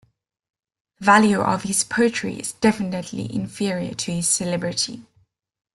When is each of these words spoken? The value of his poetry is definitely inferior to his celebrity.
The 0.97 1.05
value 1.05 1.41
of 1.41 1.61
his 1.61 1.83
poetry 1.83 2.39
is 2.39 2.53
definitely 2.53 3.31
inferior 3.31 3.93
to 3.93 4.11
his 4.13 4.27
celebrity. 4.27 5.05